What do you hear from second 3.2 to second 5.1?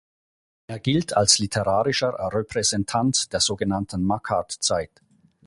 der sogenannten Makart-Zeit.